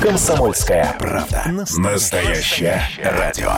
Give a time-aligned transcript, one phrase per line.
[0.00, 1.42] Комсомольская правда.
[1.76, 3.50] Настоящее радио.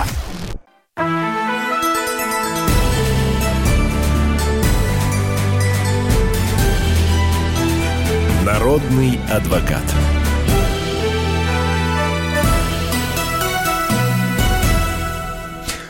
[8.46, 9.82] Народный адвокат.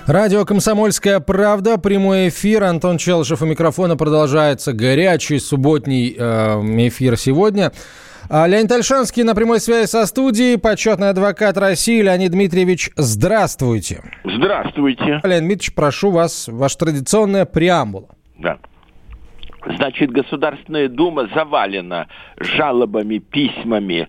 [0.07, 2.65] Радио «Комсомольская правда», прямой эфир.
[2.65, 3.97] Антон Челышев у микрофона.
[3.97, 6.23] Продолжается горячий субботний э,
[6.89, 7.71] эфир сегодня.
[8.29, 14.03] А, Леонид Альшанский на прямой связи со студией, почетный адвокат России Леонид Дмитриевич, здравствуйте.
[14.25, 15.21] Здравствуйте.
[15.23, 18.09] Леонид Дмитриевич, прошу вас, ваша традиционная преамбула.
[18.39, 18.59] Да.
[19.77, 24.09] Значит, Государственная Дума завалена жалобами, письмами,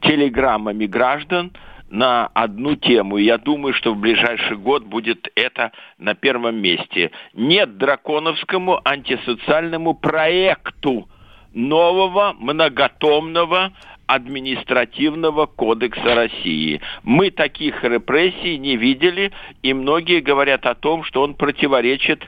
[0.00, 1.52] телеграммами граждан–
[1.88, 3.16] на одну тему.
[3.16, 7.10] Я думаю, что в ближайший год будет это на первом месте.
[7.34, 11.08] Нет драконовскому антисоциальному проекту
[11.56, 13.72] нового многотомного
[14.06, 16.80] административного кодекса России.
[17.02, 22.22] Мы таких репрессий не видели, и многие говорят о том, что он противоречит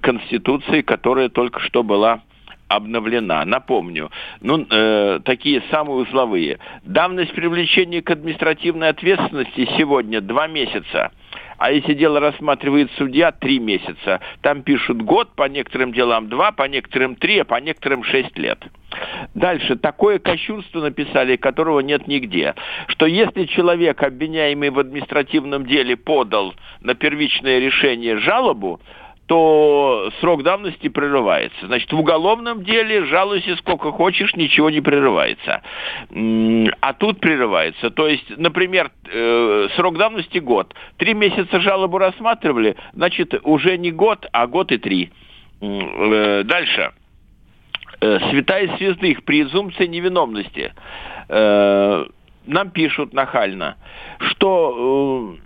[0.00, 2.22] Конституции, которая только что была
[2.68, 3.44] обновлена.
[3.44, 6.58] Напомню, ну, э, такие самые узловые.
[6.84, 11.10] Давность привлечения к административной ответственности сегодня два месяца.
[11.58, 14.20] А если дело рассматривает судья, три месяца.
[14.42, 18.64] Там пишут год, по некоторым делам два, по некоторым три, а по некоторым шесть лет.
[19.34, 19.76] Дальше.
[19.76, 22.54] Такое кощунство написали, которого нет нигде.
[22.86, 28.80] Что если человек, обвиняемый в административном деле, подал на первичное решение жалобу,
[29.28, 31.66] то срок давности прерывается.
[31.66, 35.60] Значит, в уголовном деле жалуйся сколько хочешь, ничего не прерывается.
[36.80, 37.90] А тут прерывается.
[37.90, 40.74] То есть, например, э, срок давности год.
[40.96, 45.10] Три месяца жалобу рассматривали, значит, уже не год, а год и три.
[45.60, 46.92] Э, дальше.
[48.00, 50.72] Э, святая святых, презумпция невиновности.
[51.28, 53.76] Нам пишут нахально,
[54.18, 55.36] что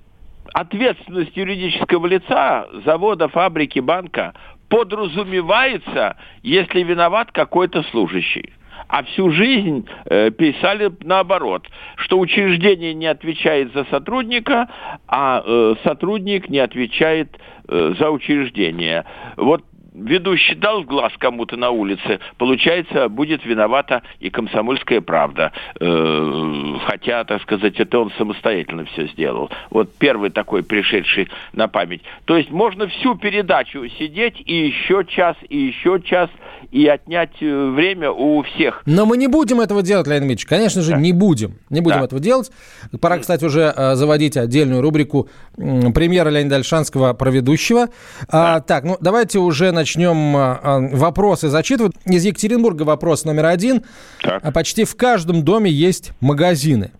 [0.52, 4.34] ответственность юридического лица, завода, фабрики, банка
[4.68, 8.52] подразумевается, если виноват какой-то служащий.
[8.88, 14.68] А всю жизнь э, писали наоборот, что учреждение не отвечает за сотрудника,
[15.08, 19.04] а э, сотрудник не отвечает э, за учреждение.
[19.36, 19.62] Вот
[19.94, 25.52] ведущий дал в глаз кому-то на улице, получается, будет виновата и комсомольская правда.
[25.80, 29.50] Э, хотя, так сказать, это он самостоятельно все сделал.
[29.70, 32.02] Вот первый такой пришедший на память.
[32.24, 36.30] То есть можно всю передачу сидеть и еще час, и еще час,
[36.72, 38.82] и отнять э, время у всех.
[38.86, 40.46] Но мы не будем этого делать, Леонид Ильич.
[40.46, 40.96] Конечно же, да.
[40.96, 41.58] не будем.
[41.68, 42.04] Не будем да.
[42.06, 42.50] этого делать.
[42.98, 47.90] Пора, кстати, уже э, заводить отдельную рубрику премьера Леонида Альшанского про ведущего.
[48.28, 48.54] А, да.
[48.54, 51.92] А, так, ну давайте уже начнем а, а, вопросы зачитывать.
[52.06, 53.84] Из Екатеринбурга вопрос номер один.
[54.22, 54.50] Так.
[54.54, 56.90] Почти в каждом доме есть магазины.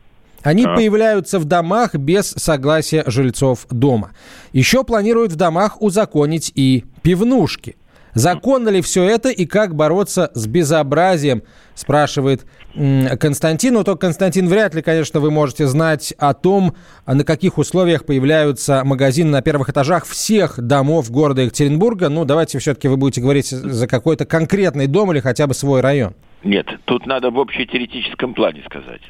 [0.43, 0.75] Они а.
[0.75, 4.11] появляются в домах без согласия жильцов дома.
[4.53, 7.77] Еще планируют в домах узаконить и пивнушки.
[8.15, 11.43] Законно ли все это и как бороться с безобразием,
[11.75, 13.75] спрашивает Константин.
[13.75, 16.75] Но только, Константин, вряд ли, конечно, вы можете знать о том,
[17.07, 22.09] на каких условиях появляются магазины на первых этажах всех домов города Екатеринбурга.
[22.09, 26.15] Ну, давайте все-таки вы будете говорить за какой-то конкретный дом или хотя бы свой район.
[26.45, 29.03] Нет, тут надо в общетеоретическом плане сказать.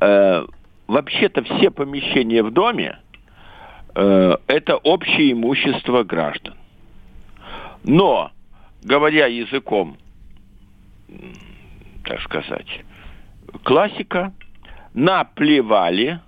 [0.00, 0.44] Э,
[0.86, 2.98] вообще-то все помещения в доме
[3.94, 6.54] э, это общее имущество граждан.
[7.84, 8.32] Но,
[8.82, 9.96] говоря языком,
[12.04, 12.66] так сказать,
[13.62, 14.32] классика,
[14.94, 16.20] наплевали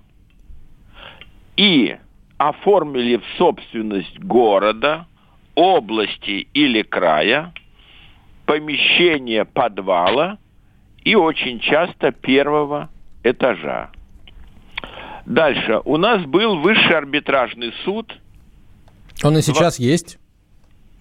[1.55, 1.97] и
[2.37, 5.07] оформили в собственность города,
[5.55, 7.53] области или края
[8.45, 10.37] помещение подвала
[11.03, 12.89] и очень часто первого
[13.23, 13.89] этажа.
[15.25, 15.81] Дальше.
[15.83, 18.15] У нас был высший арбитражный суд.
[19.23, 19.79] Он и сейчас в...
[19.79, 20.19] есть?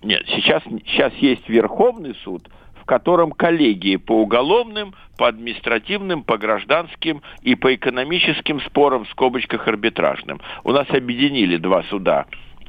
[0.06, 2.49] Нет, сейчас, сейчас есть Верховный суд,
[2.81, 9.66] в котором коллегии по уголовным, по административным, по гражданским и по экономическим спорам в скобочках
[9.66, 10.41] арбитражным.
[10.63, 12.27] У нас объединили два суда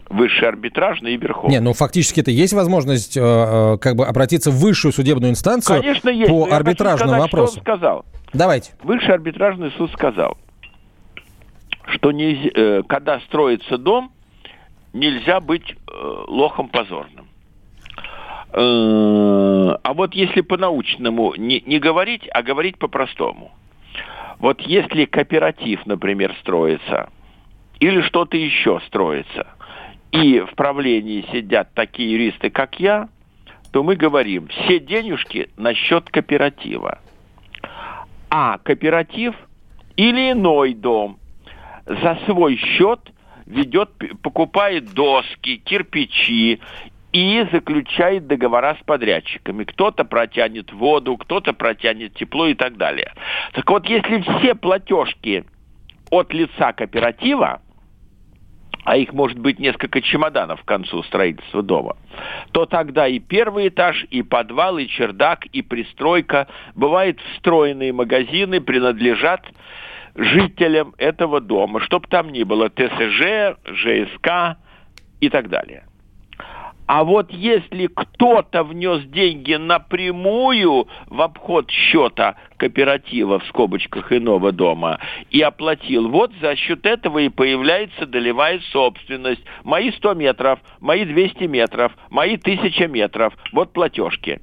[0.09, 1.57] высший арбитражный и верховный.
[1.57, 5.81] Не, ну фактически это есть возможность э, э, как бы обратиться в высшую судебную инстанцию
[5.81, 7.51] Конечно, есть, по арбитражному сказать, вопросу.
[7.51, 8.05] Что он сказал.
[8.33, 8.71] Давайте.
[8.81, 10.37] Высший арбитражный суд сказал,
[11.85, 14.11] что не, э, когда строится дом,
[14.93, 17.26] нельзя быть э, лохом позорным.
[18.53, 23.51] Э, а вот если по-научному не, не говорить, а говорить по-простому.
[24.39, 27.09] Вот если кооператив, например, строится,
[27.79, 29.47] или что-то еще строится,
[30.11, 33.09] и в правлении сидят такие юристы, как я,
[33.71, 36.99] то мы говорим, все денежки на счет кооператива.
[38.29, 39.35] А кооператив
[39.95, 41.17] или иной дом
[41.85, 42.99] за свой счет
[43.45, 43.89] ведет,
[44.21, 46.59] покупает доски, кирпичи
[47.11, 49.63] и заключает договора с подрядчиками.
[49.63, 53.13] Кто-то протянет воду, кто-то протянет тепло и так далее.
[53.53, 55.45] Так вот, если все платежки
[56.09, 57.61] от лица кооператива,
[58.83, 61.97] а их может быть несколько чемоданов к концу строительства дома,
[62.51, 69.45] то тогда и первый этаж, и подвал, и чердак, и пристройка, бывает встроенные магазины принадлежат
[70.15, 74.57] жителям этого дома, чтобы там ни было ТСЖ, ЖСК
[75.19, 75.83] и так далее.
[76.87, 84.99] А вот если кто-то внес деньги напрямую в обход счета кооператива в скобочках иного дома
[85.31, 89.41] и оплатил, вот за счет этого и появляется долевая собственность.
[89.63, 93.33] Мои 100 метров, мои 200 метров, мои 1000 метров.
[93.53, 94.39] Вот платежки.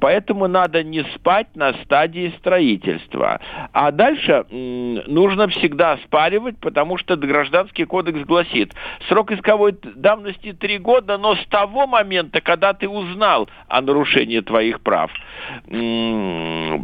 [0.00, 3.40] Поэтому надо не спать на стадии строительства.
[3.72, 8.74] А дальше нужно всегда спаривать, потому что гражданский кодекс гласит,
[9.08, 14.80] срок исковой давности 3 года, но с того момента, когда ты узнал о нарушении твоих
[14.80, 15.10] прав.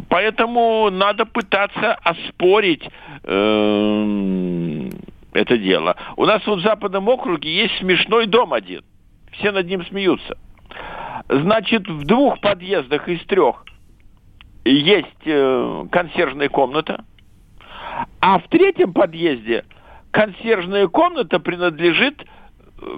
[0.09, 2.87] Поэтому надо пытаться оспорить
[3.23, 4.89] э,
[5.33, 5.95] это дело.
[6.15, 8.83] У нас вот в Западном округе есть смешной дом один.
[9.33, 10.37] Все над ним смеются.
[11.29, 13.65] Значит, в двух подъездах из трех
[14.65, 17.03] есть э, консьержная комната,
[18.19, 19.65] а в третьем подъезде
[20.11, 22.25] консьержная комната принадлежит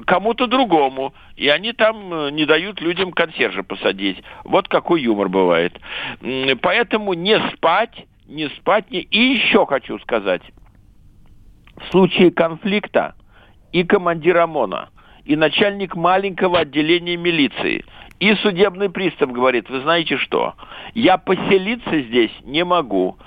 [0.06, 4.22] кому-то другому, и они там э, не дают людям консьержа посадить.
[4.44, 5.80] Вот какой юмор бывает.
[6.62, 9.00] Поэтому не спать, не спать, не...
[9.00, 10.42] И еще хочу сказать,
[11.78, 13.16] в случае конфликта
[13.72, 14.90] и командир ОМОНа,
[15.26, 17.86] и начальник маленького отделения милиции–
[18.20, 20.56] и судебный пристав говорит, вы знаете что,
[20.94, 23.18] я поселиться здесь не могу.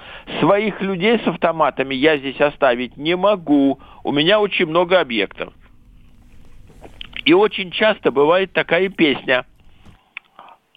[0.40, 3.80] Своих людей с автоматами я здесь оставить не могу.
[4.04, 5.54] У меня очень много объектов.
[7.24, 9.44] И очень часто бывает такая песня.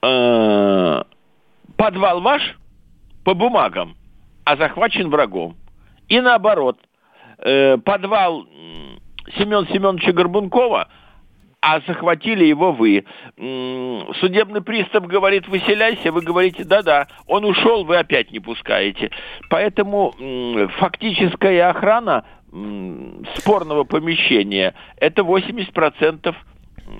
[0.01, 1.03] Э,
[1.77, 2.41] Подвал ваш
[3.23, 3.97] по бумагам,
[4.45, 5.55] а захвачен врагом.
[6.07, 6.79] И наоборот,
[7.39, 8.45] э, подвал
[9.37, 10.87] Семен Семеновича Горбункова–
[11.65, 13.05] а захватили его вы.
[14.19, 19.09] Судебный пристав говорит, выселяйся, вы говорите, да-да, он ушел, вы опять не пускаете.
[19.49, 20.13] Поэтому
[20.77, 22.23] фактическая охрана
[23.37, 26.35] спорного помещения– это 80%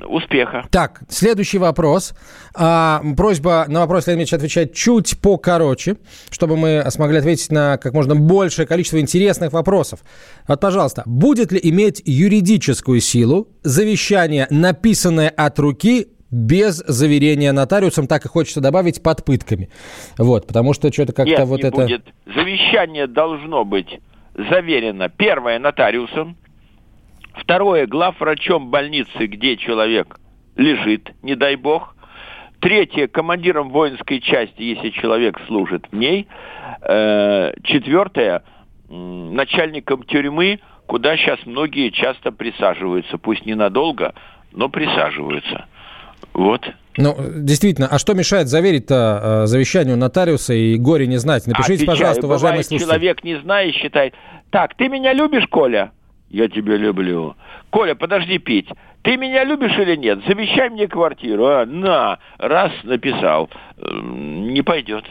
[0.08, 0.66] успеха.
[0.72, 2.14] Так, следующий вопрос.
[2.56, 5.98] А, просьба на вопрос Леонид Ильич отвечать чуть покороче,
[6.30, 10.00] чтобы мы смогли ответить на как можно большее количество интересных вопросов.
[10.48, 18.26] Вот, пожалуйста, будет ли иметь юридическую силу завещание, написанное от руки без заверения нотариусом, так
[18.26, 19.70] и хочется добавить, под пытками.
[20.18, 21.82] Вот, потому что что-то как-то Нет, вот не это...
[21.84, 22.06] будет.
[22.26, 24.00] Завещание должно быть
[24.36, 26.38] заверено, первое, нотариусом,
[27.36, 30.20] Второе, главврачом больницы, где человек
[30.56, 31.96] лежит, не дай бог.
[32.60, 36.28] Третье, командиром воинской части, если человек служит в ней.
[36.82, 38.44] Э, четвертое,
[38.90, 43.18] начальником тюрьмы, куда сейчас многие часто присаживаются.
[43.18, 44.16] Пусть ненадолго,
[44.54, 45.68] но присаживаются.
[46.34, 46.66] Вот.
[46.98, 51.46] Ну, действительно, а что мешает заверить-то э, завещанию нотариуса и горе не знать?
[51.46, 52.88] Напишите, Отвечаю, пожалуйста, уважаемый слушатель.
[52.88, 54.14] человек не знает, считает,
[54.50, 55.92] так, ты меня любишь, Коля?
[56.30, 57.36] Я тебя люблю.
[57.70, 58.70] Коля, подожди пить.
[59.04, 60.20] Ты меня любишь или нет?
[60.28, 61.46] Завещай мне квартиру.
[61.46, 61.66] А?
[61.66, 63.50] На, раз написал.
[63.78, 65.06] Не пойдет.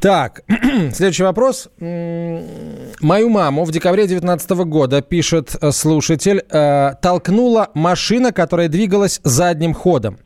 [0.00, 0.42] Так,
[0.92, 1.68] следующий вопрос.
[1.80, 9.74] Мою маму в декабре 2019 года, пишет э, слушатель, э, толкнула машина, которая двигалась задним
[9.74, 10.18] ходом.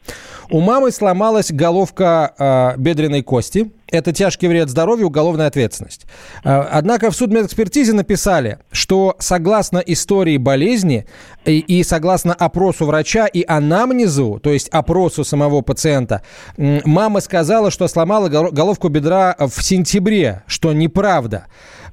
[0.51, 3.71] У мамы сломалась головка э, бедренной кости.
[3.87, 6.07] Это тяжкий вред здоровью, уголовная ответственность.
[6.43, 11.07] Э, однако в судмедэкспертизе написали, что согласно истории болезни
[11.45, 16.23] и, и согласно опросу врача и анамнезу, то есть опросу самого пациента,
[16.57, 21.47] мама сказала, что сломала головку бедра в сентябре, что неправда.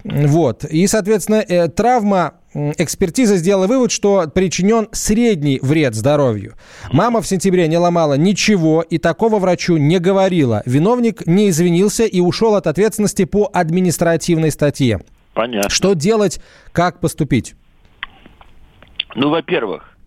[0.04, 0.64] Вот.
[0.66, 2.34] И, соответственно, э, травма
[2.78, 6.56] экспертиза сделала вывод, что причинен средний вред здоровью.
[6.92, 10.64] Мама в сентябре не ломала ничего и такого врачу не говорила.
[10.66, 15.00] Виновник не извинился и ушел от ответственности по административной статье.
[15.34, 15.70] Понятно.
[15.70, 17.56] Что делать, как поступить?
[19.16, 19.98] Ну, во-первых,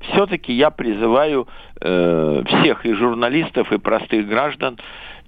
[0.00, 1.48] все-таки я призываю
[1.80, 4.78] э, всех и журналистов, и простых граждан,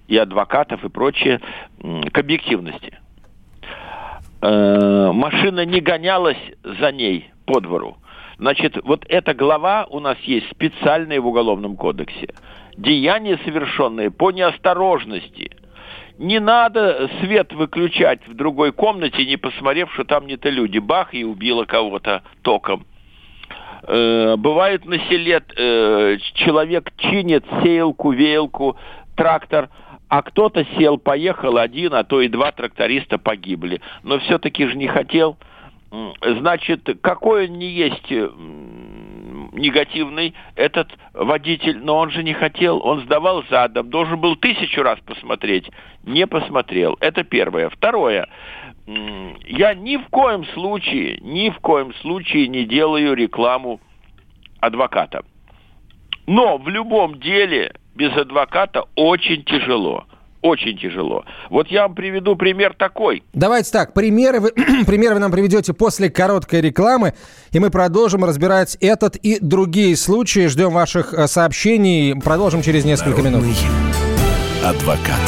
[0.09, 1.41] и адвокатов, и прочее
[1.81, 2.99] к объективности.
[4.42, 7.96] Э, машина не гонялась за ней по двору.
[8.38, 12.34] Значит, вот эта глава у нас есть специальная в Уголовном кодексе.
[12.76, 15.52] Деяния, совершенные по неосторожности
[16.18, 20.78] Не надо свет выключать в другой комнате, не посмотрев, что там не-то люди.
[20.78, 22.84] Бах, и убило кого-то током.
[23.84, 28.76] Э, бывает на селе э, человек чинит сеялку, веялку,
[29.14, 29.68] трактор,
[30.12, 33.81] а кто-то сел, поехал один, а то и два тракториста погибли.
[34.02, 35.38] Но все-таки же не хотел.
[36.21, 38.11] Значит, какой он не есть
[39.52, 45.00] негативный этот водитель, но он же не хотел, он сдавал задом, должен был тысячу раз
[45.00, 45.71] посмотреть,
[46.02, 46.99] не посмотрел.
[47.00, 47.71] Это первое.
[47.71, 48.28] Второе,
[48.87, 53.81] я ни в коем случае, ни в коем случае не делаю рекламу
[54.61, 55.25] адвоката.
[56.26, 60.04] Но в любом деле без адвоката очень тяжело
[60.42, 61.25] очень тяжело.
[61.50, 63.22] Вот я вам приведу пример такой.
[63.32, 64.50] Давайте так, примеры вы,
[64.87, 67.14] примеры вы нам приведете после короткой рекламы,
[67.52, 70.49] и мы продолжим разбирать этот и другие случаи.
[70.49, 72.20] Ждем ваших э, сообщений.
[72.20, 73.56] Продолжим через несколько Народный минут.
[74.64, 75.20] Адвокат.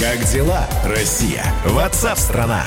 [0.00, 1.42] Как дела, Россия?
[1.66, 2.62] Ватсап-страна!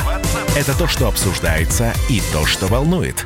[0.58, 3.26] Это то, что обсуждается и то, что волнует.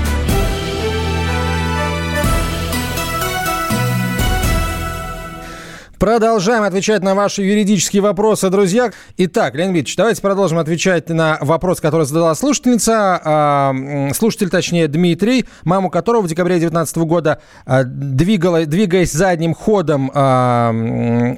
[6.01, 8.89] Продолжаем отвечать на ваши юридические вопросы, друзья.
[9.17, 13.21] Итак, Леонид Ильич, давайте продолжим отвечать на вопрос, который задала слушательница.
[13.23, 13.75] А,
[14.15, 20.73] слушатель, точнее, Дмитрий, маму которого в декабре 2019 года, а, двигала, двигаясь задним ходом, а,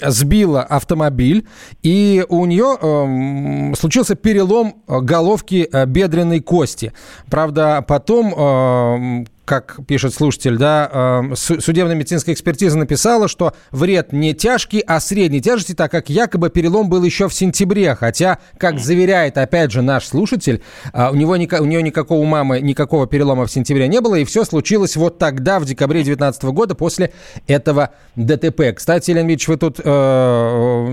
[0.07, 1.45] сбила автомобиль.
[1.81, 6.93] И у нее случился перелом головки бедренной кости.
[7.29, 10.89] Правда, потом как пишет слушатель, да,
[11.31, 16.49] э, судебная медицинская экспертиза написала, что вред не тяжкий, а средней тяжести, так как якобы
[16.49, 17.95] перелом был еще в сентябре.
[17.95, 20.61] Хотя, как заверяет, опять же, наш слушатель,
[20.93, 24.23] э, у, него, у нее никакого у мамы никакого перелома в сентябре не было, и
[24.23, 27.11] все случилось вот тогда, в декабре 2019 года, после
[27.47, 28.73] этого ДТП.
[28.75, 30.87] Кстати, Елена Ильич, вы тут э,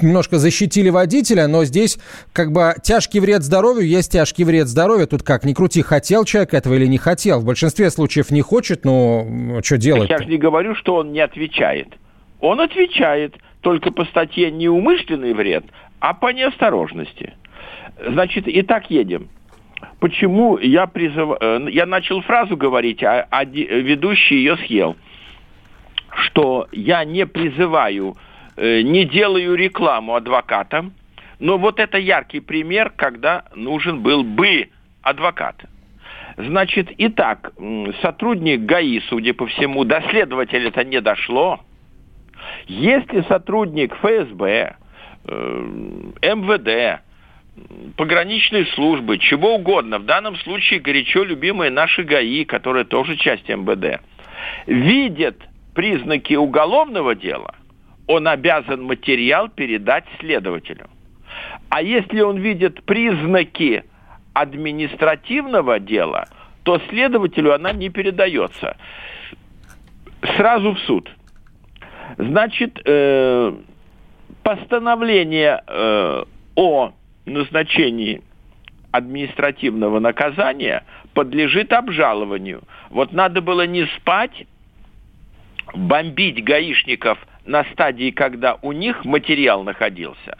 [0.00, 1.98] немножко защитили водителя, но здесь
[2.32, 5.06] как бы тяжкий вред здоровью есть тяжкий вред здоровью.
[5.06, 7.40] Тут как, не крути, хотел человек этого или не хотел.
[7.40, 10.10] В большинстве большинстве случаев не хочет, но что делать?
[10.10, 11.88] Я же не говорю, что он не отвечает.
[12.40, 15.64] Он отвечает только по статье неумышленный вред,
[16.00, 17.34] а по неосторожности.
[18.06, 19.28] Значит, и так едем.
[20.00, 21.36] Почему я призыв...
[21.40, 24.96] Э, я начал фразу говорить, а, а ведущий ее съел.
[26.10, 28.16] Что я не призываю,
[28.56, 30.92] э, не делаю рекламу адвокатам,
[31.38, 34.68] но вот это яркий пример, когда нужен был бы
[35.02, 35.56] адвокат.
[36.36, 37.52] Значит, итак,
[38.02, 41.60] сотрудник ГАИ, судя по всему, до следователя это не дошло.
[42.66, 44.76] Если сотрудник ФСБ,
[45.24, 45.66] э,
[46.22, 47.00] МВД,
[47.96, 54.02] пограничной службы, чего угодно, в данном случае горячо любимые наши ГАИ, которые тоже часть МВД,
[54.66, 55.36] видят
[55.74, 57.54] признаки уголовного дела,
[58.06, 60.88] он обязан материал передать следователю.
[61.70, 63.84] А если он видит признаки
[64.36, 66.28] административного дела,
[66.62, 68.76] то следователю она не передается.
[70.36, 71.10] Сразу в суд.
[72.18, 73.52] Значит, э,
[74.42, 76.24] постановление э,
[76.54, 76.92] о
[77.24, 78.22] назначении
[78.90, 82.62] административного наказания подлежит обжалованию.
[82.90, 84.46] Вот надо было не спать,
[85.74, 90.36] бомбить гаишников на стадии, когда у них материал находился,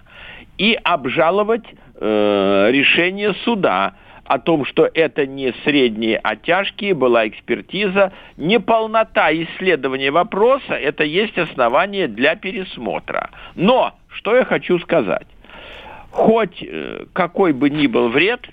[0.59, 1.65] и обжаловать
[1.99, 8.13] э, решение суда о том, что это не средние, а тяжкие, была экспертиза.
[8.37, 13.31] Неполнота исследования вопроса– это есть основание для пересмотра.
[13.55, 15.27] Но, что я хочу сказать.
[16.11, 18.49] Хоть э, какой бы ни был вред,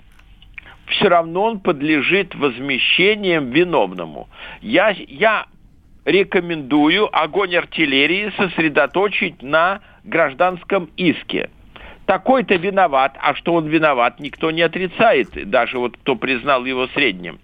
[0.86, 4.28] все равно он подлежит возмещениям виновному.
[4.60, 5.46] Я, я
[6.04, 11.50] рекомендую огонь артиллерии сосредоточить на гражданском иске–
[12.06, 17.38] такой-то виноват, а что он виноват, никто не отрицает, даже вот кто признал его средним.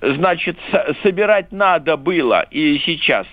[0.00, 0.58] Значит,
[1.02, 3.26] собирать надо было и сейчас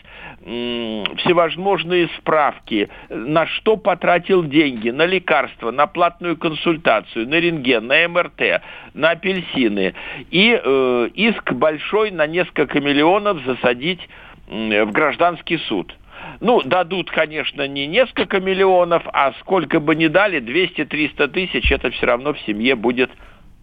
[0.46, 8.62] всевозможные справки, на что потратил деньги, на лекарства, на платную консультацию, на рентген, на МРТ,
[8.94, 9.96] на апельсины.
[10.30, 14.08] И э, иск большой на несколько миллионов засадить
[14.48, 15.96] в гражданский суд.
[16.40, 22.06] Ну, дадут, конечно, не несколько миллионов, а сколько бы ни дали, 200-300 тысяч, это все
[22.06, 23.10] равно в семье будет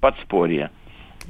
[0.01, 0.71] подспорье.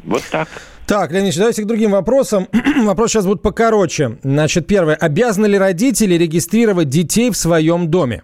[0.05, 0.49] Вот так.
[0.87, 2.47] Так, Леонид, давайте к другим вопросам.
[2.85, 4.19] Вопрос сейчас будет покороче.
[4.23, 4.95] Значит, первое.
[4.95, 8.23] Обязаны ли родители регистрировать детей в своем доме?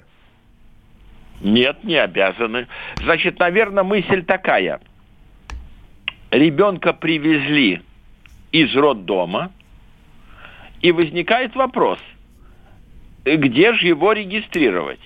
[1.40, 2.66] Нет, не обязаны.
[2.96, 4.80] Значит, наверное, мысль такая.
[6.30, 7.82] Ребенка привезли
[8.50, 9.52] из роддома,
[10.80, 11.98] и возникает вопрос,
[13.24, 15.00] где же его регистрировать?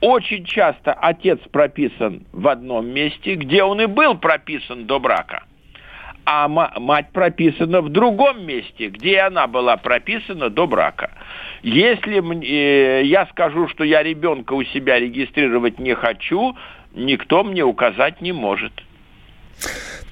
[0.00, 5.44] Очень часто отец прописан в одном месте, где он и был прописан до брака–
[6.24, 11.10] а мать прописана в другом месте, где она была прописана до брака.
[11.62, 16.56] Если э, я скажу, что я ребенка у себя регистрировать не хочу,
[16.94, 18.72] никто мне указать не может.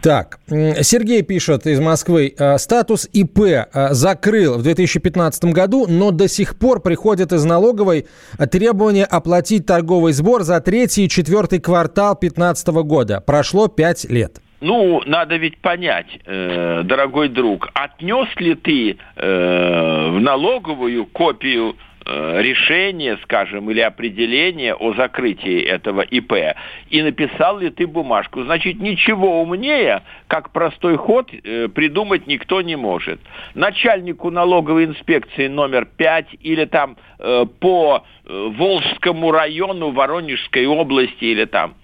[0.03, 2.35] Так, Сергей пишет из Москвы.
[2.39, 8.07] «Э, статус ИП э, закрыл в 2015 году, но до сих пор приходит из налоговой
[8.51, 13.21] требование оплатить торговый сбор за третий и четвертый квартал 2015 года.
[13.21, 14.41] Прошло пять лет.
[14.61, 21.77] Ну, надо ведь понять, э, дорогой друг, отнес ли ты э, в налоговую копию
[22.11, 26.57] э, решения, скажем, или определения о закрытии этого ИП,
[26.91, 28.43] и написал ли ты бумажку.
[28.43, 33.21] Значит, ничего умнее, как простой ход, э, придумать никто не может.
[33.55, 41.75] Начальнику налоговой инспекции номер 5 или там э, по Волжскому району Воронежской области или там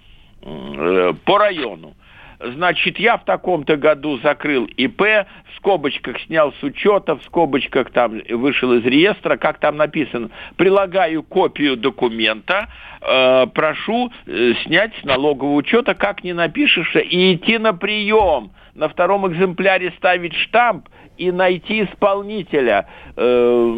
[1.25, 1.95] по району
[2.39, 8.21] значит, я в таком-то году закрыл ИП, в скобочках снял с учета, в скобочках там
[8.29, 12.67] вышел из реестра, как там написано, прилагаю копию документа,
[13.01, 18.89] э, прошу э, снять с налогового учета, как не напишешь, и идти на прием, на
[18.89, 22.87] втором экземпляре ставить штамп и найти исполнителя.
[23.15, 23.73] Э,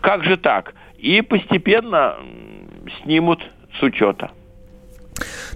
[0.00, 0.74] как же так?
[0.98, 2.16] И постепенно
[3.02, 3.42] снимут
[3.78, 4.30] с учета.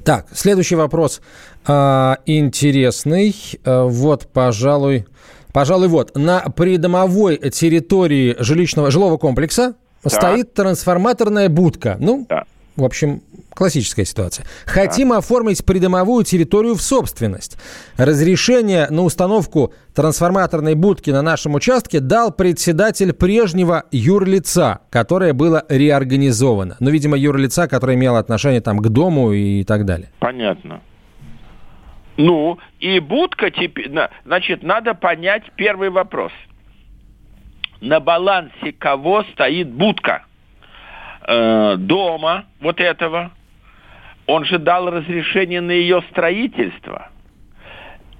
[0.08, 1.20] Так, следующий вопрос
[1.66, 3.36] а, интересный.
[3.62, 5.04] А, вот, пожалуй,
[5.52, 10.08] пожалуй, вот на придомовой территории жилищного жилого комплекса да.
[10.08, 11.98] стоит трансформаторная будка.
[12.00, 12.44] Ну, да.
[12.78, 13.22] В общем,
[13.58, 14.46] Классическая ситуация.
[14.66, 15.18] Хотим да.
[15.18, 17.58] оформить придомовую территорию в собственность.
[17.96, 26.76] Разрешение на установку трансформаторной будки на нашем участке дал председатель прежнего юрлица, которое было реорганизовано.
[26.78, 30.12] Ну, видимо, юрлица, которое имело отношение там к дому и так далее.
[30.20, 30.80] Понятно.
[32.16, 33.90] Ну, и будка теперь...
[34.24, 36.30] Значит, надо понять первый вопрос.
[37.80, 40.27] На балансе кого стоит будка?
[41.30, 43.32] Э, дома вот этого
[44.26, 47.10] он же дал разрешение на ее строительство.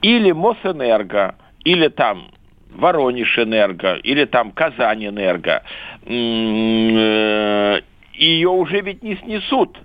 [0.03, 2.31] Или Мосэнерго, или там
[2.71, 5.63] Воронеж-энерго, или там Казань-энерго.
[6.05, 7.81] Э,
[8.13, 9.79] ее уже ведь не снесут.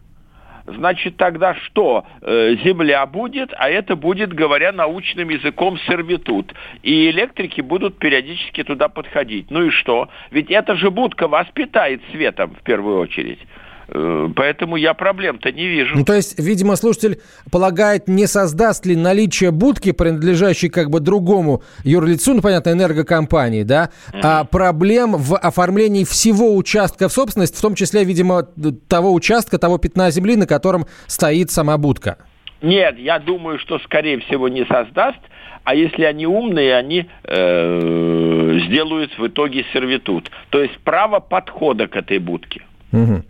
[0.65, 2.06] Значит, тогда что?
[2.21, 6.54] Э, земля будет, а это будет, говоря научным языком, сервитут.
[6.84, 9.52] И электрики будут периодически туда подходить.
[9.52, 10.10] Ну и что?
[10.32, 13.39] Ведь эта же будка вас питает светом в первую очередь.
[13.88, 15.98] Э, поэтому я проблем-то не вижу.
[15.98, 17.19] Ну, то есть, видимо, слушатель
[17.52, 23.89] полагает, не создаст ли наличие будки, принадлежащей как бы другому юрлицу, ну, понятно, энергокомпании, да,
[24.12, 24.19] mm-hmm.
[24.24, 28.43] а проблем в оформлении всего участка в собственность, в том числе, видимо,
[28.88, 32.17] того участка, того пятна земли, на котором стоит сама будка.
[32.62, 35.19] Нет, я думаю, что, скорее всего, не создаст,
[35.63, 40.30] а если они умные, они э, сделают в итоге сервитут.
[40.50, 42.63] То есть право подхода к этой будке.
[42.93, 43.23] Угу.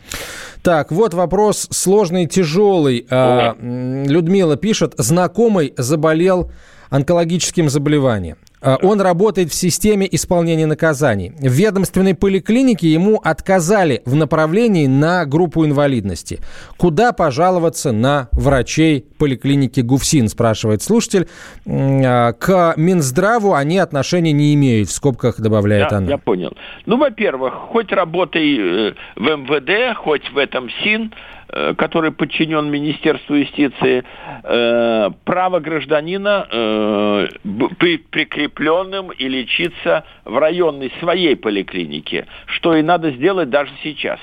[0.62, 3.06] Так, вот вопрос сложный, тяжелый.
[3.10, 6.52] А, Людмила пишет, знакомый заболел
[6.89, 8.38] онкологическим заболеванием.
[8.63, 11.34] А, он работает в системе исполнения наказаний.
[11.38, 16.39] В ведомственной поликлинике ему отказали в направлении на группу инвалидности.
[16.78, 21.28] Куда пожаловаться на врачей поликлиники ГУФСИН, спрашивает слушатель.
[21.65, 26.10] А, к Минздраву они отношения не имеют, в скобках добавляет я, она.
[26.10, 26.54] Я понял.
[26.86, 31.12] Ну, во-первых, хоть работай э, в МВД, хоть в этом СИН,
[31.42, 31.42] Э,
[31.78, 34.04] который подчинен Министерству юстиции,
[34.44, 43.12] э, право гражданина э, быть прикрепленным и лечиться в районной своей поликлинике, что и надо
[43.12, 44.20] сделать даже сейчас.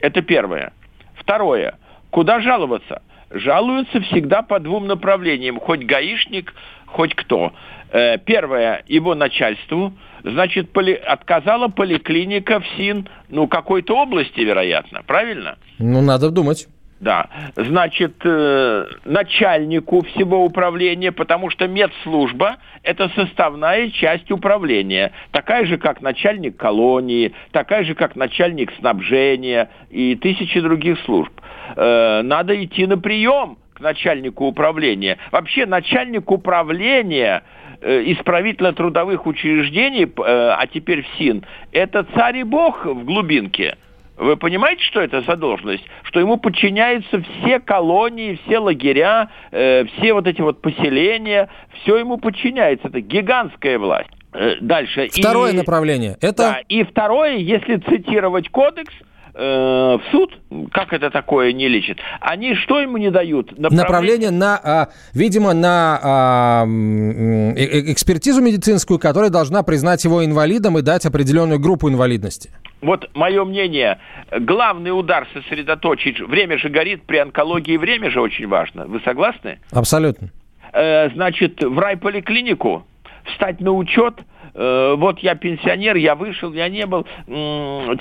[0.00, 0.72] Это первое.
[1.16, 1.76] Второе.
[2.10, 3.02] Куда жаловаться?
[3.30, 6.54] Жалуются всегда по двум направлениям, хоть гаишник,
[6.86, 7.52] хоть кто.
[7.90, 10.94] Первое, его начальству– значит, поли...
[10.94, 15.58] отказала поликлиника в СИН, ну, какой-то области, вероятно, правильно?
[15.78, 16.68] Ну, надо думать.
[17.00, 25.78] Да, значит, э, начальнику всего управления, потому что медслужба– это составная часть управления, такая же,
[25.78, 31.32] как начальник колонии, такая же, как начальник снабжения и тысячи других служб.
[31.76, 35.18] Э, надо идти на прием к начальнику управления.
[35.30, 37.44] Вообще начальник управления
[37.80, 43.76] э, исправительно-трудовых учреждений, э, а теперь в СИН, это царь и бог в глубинке–
[44.18, 45.84] вы понимаете, что это за должность?
[46.02, 51.48] Что ему подчиняются все колонии, все лагеря, э, все вот эти вот поселения,
[51.80, 52.88] все ему подчиняется.
[52.88, 54.10] Это гигантская власть.
[54.32, 55.08] Э, дальше.
[55.12, 56.16] Второе и, направление.
[56.20, 56.36] Это...
[56.36, 58.92] Да, и второе, если цитировать кодекс,
[59.38, 60.36] в суд,
[60.72, 63.56] как это такое не лечит, они что ему не дают?
[63.58, 70.24] Направление, Направление на, а, видимо, на а, э, э, экспертизу медицинскую, которая должна признать его
[70.24, 72.50] инвалидом и дать определенную группу инвалидности.
[72.80, 73.98] Вот мое мнение,
[74.40, 78.86] главный удар сосредоточить, время же горит, при онкологии время же очень важно.
[78.86, 79.60] Вы согласны?
[79.70, 80.30] Абсолютно.
[80.72, 82.84] Э, значит, в райполиклинику
[83.28, 84.14] встать на учет–
[84.58, 87.06] Э, вот я пенсионер, я вышел, я не был.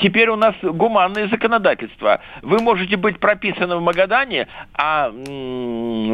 [0.02, 2.20] Теперь у нас гуманное законодательство.
[2.42, 5.12] Вы можете быть прописаны в Магадане, а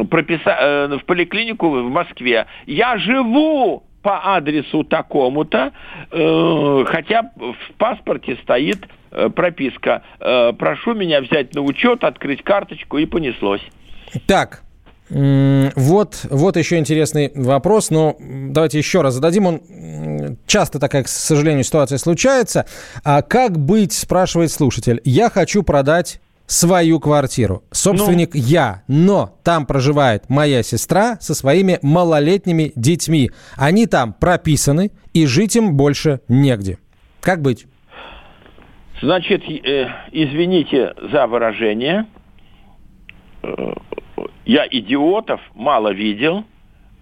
[0.09, 0.57] прописа...
[0.59, 2.45] Э, в поликлинику в Москве.
[2.65, 5.71] Я живу по адресу такому-то,
[6.11, 8.85] э, хотя в паспорте стоит
[9.35, 10.01] прописка.
[10.57, 13.61] Прошу меня взять на учет, открыть карточку и понеслось.
[14.27, 14.63] Так,
[15.09, 19.45] вот, вот еще интересный вопрос, но давайте еще раз зададим.
[19.45, 22.65] Он часто такая, к сожалению, ситуация случается.
[23.03, 25.01] А как быть, спрашивает слушатель.
[25.03, 27.63] Я хочу продать свою квартиру.
[27.71, 28.41] Собственник ну.
[28.41, 33.31] я, но там проживает моя сестра со своими малолетними детьми.
[33.55, 36.79] Они там прописаны, и жить им больше негде.
[37.21, 37.65] Как быть?
[39.01, 42.05] Значит, э, извините за выражение.
[44.45, 46.45] Я идиотов мало видел,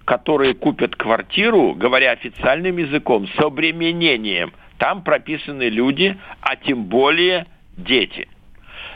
[0.06, 4.54] которые купят квартиру, говоря официальным языком, с обременением.
[4.78, 8.28] Там прописаны люди, а тем более дети.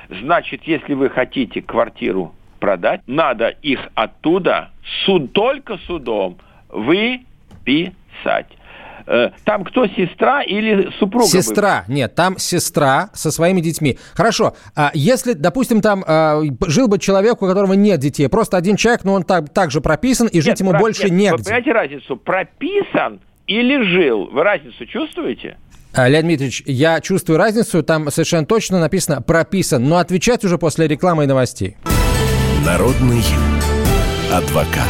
[0.10, 4.72] Значит, если вы хотите квартиру продать, надо их оттуда
[5.06, 6.38] суд, только судом
[6.70, 8.48] выписать.
[9.08, 11.28] Э, там кто, сестра или супруга?
[11.28, 11.96] Сестра, была?
[11.96, 13.98] нет, там сестра со своими детьми.
[14.14, 18.76] Хорошо, а если, допустим, там а, жил бы человек, у которого нет детей, просто один
[18.76, 21.38] человек, но он так, так же прописан, и жить нет, ему про, больше нет, негде.
[21.38, 22.18] Вы понимаете разницу?
[22.18, 24.30] Прописан или жил?
[24.32, 25.58] Вы разницу чувствуете?
[25.94, 30.88] А, Леонид Дмитриевич, я чувствую разницу, там совершенно точно написано «прописан», но отвечать уже после
[30.88, 31.78] рекламы и новостей.
[32.66, 33.24] Народный
[34.34, 34.90] адвокат.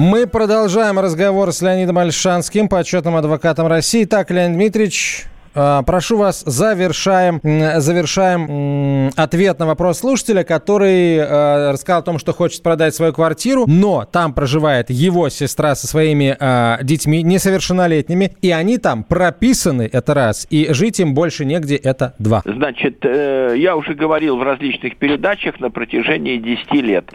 [0.00, 4.04] Мы продолжаем разговор с Леонидом Альшанским, почетным адвокатом России.
[4.04, 5.24] Так, Леонид Дмитриевич,
[5.58, 12.62] Прошу вас, завершаем, завершаем ответ на вопрос слушателя, который э, рассказал о том, что хочет
[12.62, 18.78] продать свою квартиру, но там проживает его сестра со своими э, детьми несовершеннолетними, и они
[18.78, 22.42] там прописаны, это раз, и жить им больше негде, это два.
[22.44, 27.10] Значит, э, я уже говорил в различных передачах на протяжении 10 лет.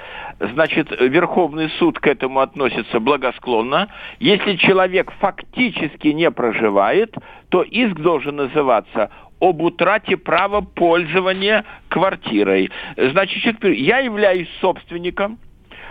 [0.53, 3.87] Значит, Верховный суд к этому относится благосклонно.
[4.19, 7.15] Если человек фактически не проживает,
[7.53, 12.71] то иск должен называться об утрате права пользования квартирой.
[12.97, 15.37] Значит, я являюсь собственником,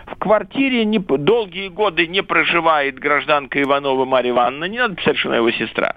[0.07, 5.29] в квартире не, долгие годы не проживает гражданка Иванова Марья Ивановна, не надо писать, что
[5.29, 5.95] она его сестра.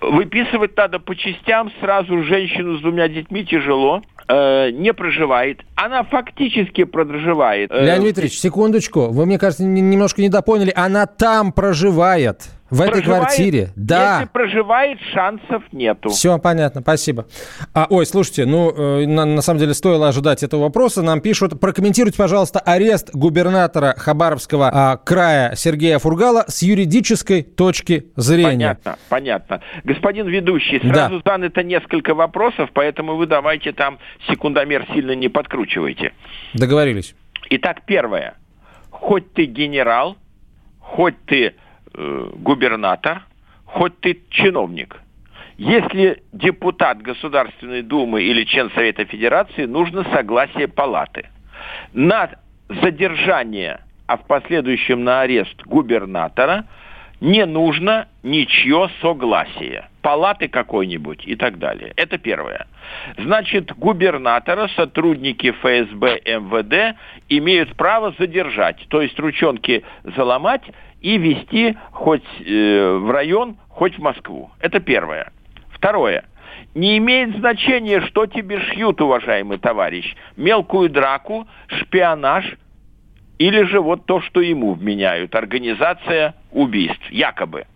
[0.00, 6.84] Выписывать надо по частям сразу женщину с двумя детьми тяжело э, не проживает, она фактически
[6.84, 7.70] проживает.
[7.70, 12.48] Леонид Дмитриевич, секундочку, вы, мне кажется, немножко недопоняли, она там проживает.
[12.68, 13.68] В этой Проживает- квартире?
[13.76, 14.14] Да.
[14.16, 16.08] Если проживает, шансов нету.
[16.08, 17.26] Все понятно, спасибо.
[17.74, 21.02] А, ой, слушайте, ну, э, на, на самом деле стоило ожидать этого вопроса.
[21.02, 28.48] Нам пишут, прокомментируйте, пожалуйста, арест губернатора Хабаровского а, края Сергея Фургала с юридической точки зрения.
[28.84, 29.60] Понятно, понятно.
[29.84, 31.08] Господин ведущий, Да.
[31.08, 33.98] сразу занято несколько вопросов, поэтому вы давайте там
[34.28, 36.12] секундомер сильно не подкручивайте.
[36.54, 37.14] Договорились.
[37.50, 38.34] Итак, первое.
[38.90, 40.16] Хоть ты генерал,
[40.80, 41.54] хоть ты
[41.96, 43.22] э, губернатор,
[43.64, 45.00] хоть ты чиновник.
[45.58, 51.30] Если депутат Государственной Думы или член Совета Федерации, нужно согласие палаты.
[51.94, 52.30] На
[52.68, 56.66] задержание, а в последующем на арест губернатора
[57.20, 59.88] не нужно ничье согласие.
[60.02, 61.92] Палаты какой-нибудь и так далее.
[61.96, 62.66] Это первое.
[63.16, 66.96] Значит, губернатора сотрудники ФСБ, МВД
[67.28, 70.62] имеют право задержать, то есть ручонки заломать
[71.06, 74.50] и вести хоть э, в район, хоть в Москву.
[74.58, 75.32] Это первое.
[75.70, 76.24] Второе.
[76.74, 80.16] Не имеет значения, что тебе шьют, уважаемый товарищ.
[80.36, 82.56] Мелкую драку, шпионаж
[83.38, 85.36] или же вот то, что ему вменяют.
[85.36, 87.66] Организация убийств, якобы.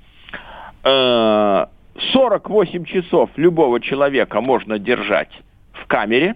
[0.83, 1.67] Э,
[2.13, 5.31] 48 часов любого человека можно держать
[5.75, 6.35] в камере.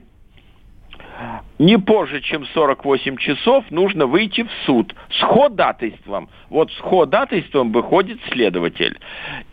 [1.59, 6.29] Не позже, чем 48 часов, нужно выйти в суд с ходатайством.
[6.51, 8.99] Вот с ходатайством выходит следователь.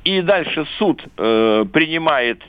[0.03, 2.41] И дальше суд э, принимает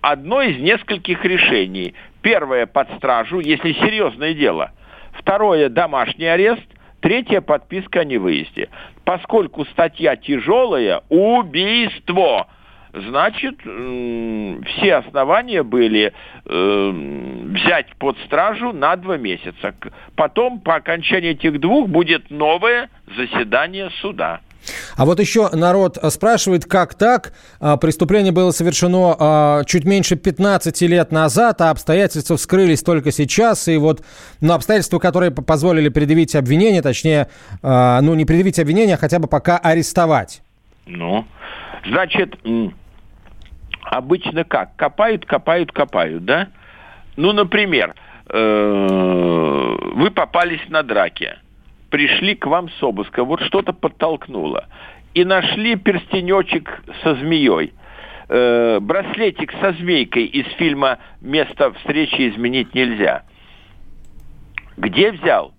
[0.00, 1.94] одно из нескольких решений.
[2.22, 4.72] Первое под стражу, если серьезное дело.
[5.12, 6.62] Второе домашний арест.
[7.00, 8.68] Третье подписка о невыезде.
[9.04, 12.48] Поскольку статья тяжелая, убийство
[12.92, 16.12] значит, все основания были
[16.44, 16.90] э,
[17.52, 19.74] взять под стражу на два месяца.
[20.16, 24.40] Потом, по окончании этих двух, будет новое заседание суда.
[24.96, 27.32] А вот еще народ э, спрашивает, как так?
[27.60, 33.68] А, Преступление было совершено а, чуть меньше 15 лет назад, а обстоятельства вскрылись только сейчас.
[33.68, 34.02] И вот
[34.40, 37.28] ну, обстоятельства, которые позволили предъявить обвинение, точнее,
[37.62, 40.42] а, ну не предъявить обвинение, а хотя бы пока арестовать.
[40.86, 41.24] Ну,
[41.86, 42.34] значит,
[43.82, 44.76] обычно как?
[44.76, 46.48] Копают, копают, копают, да?
[47.16, 47.94] Ну, например,
[48.28, 51.38] э, вы попались на драке,
[51.90, 54.66] пришли к вам с обыска, вот что-то подтолкнуло,
[55.14, 57.72] и нашли перстенечек со змеей.
[58.28, 63.24] Э, браслетик со змейкой из фильма «Место встречи изменить нельзя».
[64.76, 65.52] Где взял?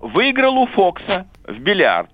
[0.00, 2.10] Выиграл у Фокса в бильярд.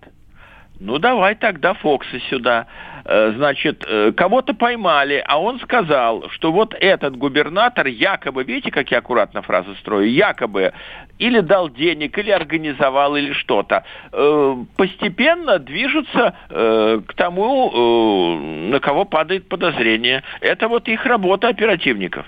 [0.81, 2.67] Ну, давай тогда Фокса сюда.
[3.05, 8.91] Э, Значит, э, кого-то поймали, а он сказал, что вот этот губернатор якобы, видите, как
[8.91, 10.73] я аккуратно фразы строю, якобы
[11.19, 13.85] или дал денег, или организовал, или что-то.
[14.11, 18.39] Э, Постепенно движутся к тому,
[18.71, 20.23] на кого падает подозрение.
[20.41, 22.27] Это вот их работа оперативников.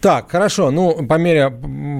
[0.00, 0.70] Так, хорошо.
[0.70, 1.50] Ну, по мере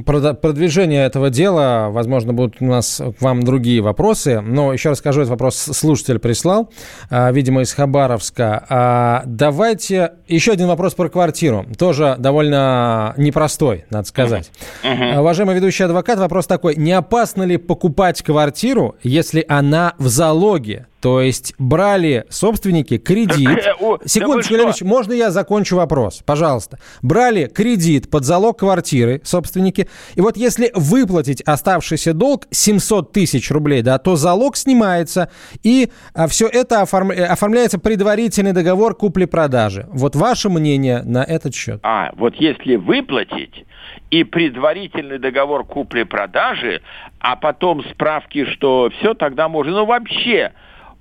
[0.07, 4.41] продвижения этого дела, возможно, будут у нас к вам другие вопросы.
[4.41, 6.71] Но еще раз скажу, этот вопрос слушатель прислал,
[7.11, 8.65] а, видимо, из Хабаровска.
[8.69, 11.67] А, давайте еще один вопрос про квартиру.
[11.77, 14.51] Тоже довольно непростой, надо сказать.
[14.83, 16.77] А, Уважаемый ведущий адвокат, вопрос такой.
[16.77, 20.87] Не опасно ли покупать квартиру, если она в залоге?
[21.01, 23.49] То есть брали собственники кредит.
[24.05, 24.85] Секундочку, вы Леонид что?
[24.85, 26.23] Ильич, можно я закончу вопрос?
[26.25, 26.79] Пожалуйста.
[27.03, 33.83] Брали кредит под залог квартиры собственники, и вот если выплатить оставшийся долг 700 тысяч рублей,
[33.83, 35.31] да, то залог снимается,
[35.63, 35.91] и
[36.29, 39.87] все это оформ- э, оформляется предварительный договор купли-продажи.
[39.91, 41.81] Вот ваше мнение на этот счет?
[41.83, 43.65] А, вот если выплатить
[44.11, 46.83] и предварительный договор купли-продажи,
[47.19, 49.73] а потом справки, что все, тогда можно.
[49.73, 50.53] Ну, вообще,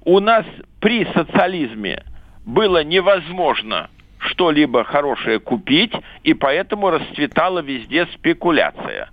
[0.05, 0.45] у нас
[0.79, 2.03] при социализме
[2.45, 9.09] было невозможно что-либо хорошее купить, и поэтому расцветала везде спекуляция.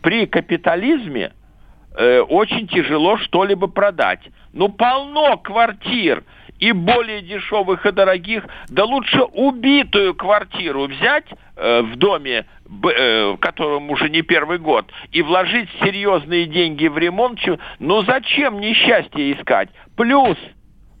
[0.00, 1.32] При капитализме
[1.96, 4.20] э, очень тяжело что-либо продать.
[4.52, 6.24] Ну, полно квартир
[6.62, 8.44] и более дешевых и дорогих.
[8.68, 12.46] Да лучше убитую квартиру взять э, в доме,
[12.84, 17.40] э, в котором уже не первый год, и вложить серьезные деньги в ремонт.
[17.80, 19.70] Ну, зачем несчастье искать?
[19.96, 20.36] Плюс,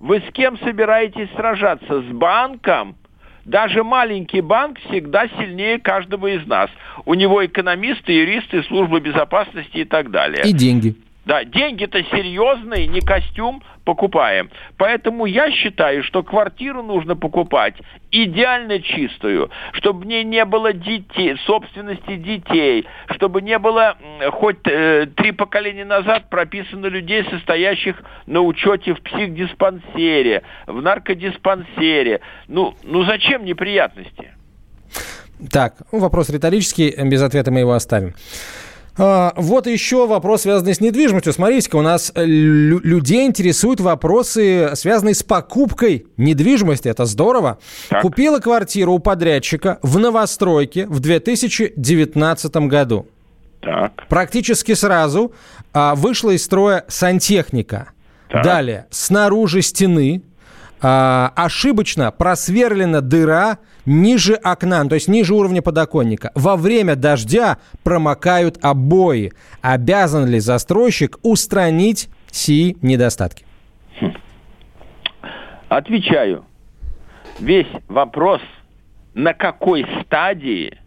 [0.00, 2.02] вы с кем собираетесь сражаться?
[2.02, 2.96] С банком?
[3.44, 6.70] Даже маленький банк всегда сильнее каждого из нас.
[7.04, 10.42] У него экономисты, юристы, службы безопасности и так далее.
[10.44, 10.96] И деньги.
[11.24, 14.50] Да, деньги-то серьезные, не костюм покупаем.
[14.76, 17.74] Поэтому я считаю, что квартиру нужно покупать
[18.10, 23.96] идеально чистую, чтобы в ней не было детей, собственности детей, чтобы не было
[24.32, 32.20] хоть э, три поколения назад прописано людей, состоящих на учете в психдиспансере, в наркодиспансере.
[32.48, 34.32] Ну, ну зачем неприятности?
[35.50, 38.14] Так, ну, вопрос риторический, без ответа мы его оставим.
[38.98, 41.32] А, вот еще вопрос, связанный с недвижимостью.
[41.32, 46.88] Смотрите-ка, у нас э, лю- людей интересуют вопросы, связанные с покупкой недвижимости.
[46.88, 47.58] Это здорово.
[47.88, 48.02] Так.
[48.02, 53.06] Купила квартиру у подрядчика в новостройке в 2019 году.
[53.60, 53.92] Так.
[54.08, 55.32] Практически сразу
[55.72, 57.90] а, вышла из строя сантехника.
[58.28, 58.44] Так.
[58.44, 60.22] Далее, снаружи стены
[60.82, 66.30] а, ошибочно просверлена дыра ниже окна, то есть ниже уровня подоконника.
[66.34, 69.32] Во время дождя промокают обои.
[69.60, 73.44] Обязан ли застройщик устранить сии недостатки?
[75.68, 76.44] Отвечаю.
[77.38, 78.40] Весь вопрос,
[79.14, 80.78] на какой стадии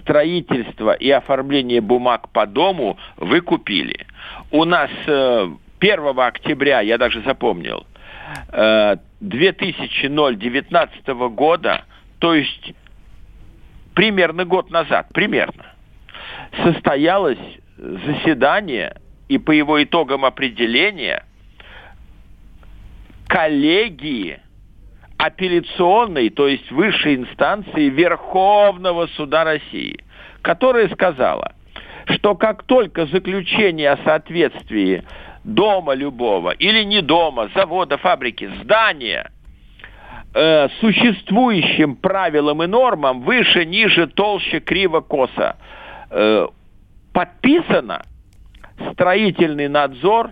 [0.00, 4.06] строительства и оформления бумаг по дому вы купили.
[4.50, 5.48] У нас э,
[5.80, 7.86] 1 октября, я даже запомнил,
[8.52, 11.84] э, 2019 года,
[12.20, 12.74] то есть
[13.94, 15.66] примерно год назад, примерно,
[16.62, 17.38] состоялось
[17.76, 21.24] заседание и по его итогам определения
[23.26, 24.38] коллегии
[25.16, 29.98] апелляционной, то есть высшей инстанции Верховного суда России,
[30.42, 31.54] которая сказала,
[32.06, 35.04] что как только заключение о соответствии
[35.44, 39.30] дома любого или не дома, завода, фабрики, здания
[40.34, 45.56] э, существующим правилам и нормам выше, ниже, толще, криво, косо
[46.10, 46.46] э,
[47.12, 48.04] подписано,
[48.92, 50.30] строительный надзор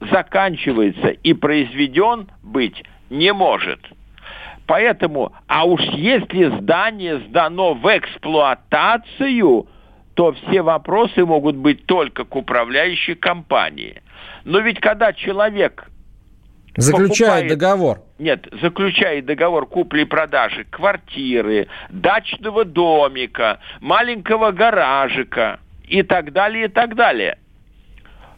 [0.00, 3.80] заканчивается и произведен быть не может.
[4.66, 9.66] Поэтому, а уж если здание сдано в эксплуатацию,
[10.14, 14.02] то все вопросы могут быть только к управляющей компании.
[14.44, 15.88] Но ведь когда человек
[16.82, 17.98] Заключает покупает- договор.
[18.18, 27.38] нет, заключает договор купли-продажи квартиры, дачного домика, маленького гаражика и так далее, и так далее.